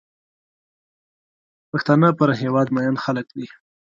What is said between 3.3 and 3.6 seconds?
دي.